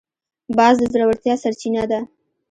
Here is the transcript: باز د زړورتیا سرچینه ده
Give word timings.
باز 0.57 0.75
د 0.79 0.83
زړورتیا 0.93 1.33
سرچینه 1.43 1.83
ده 1.91 1.99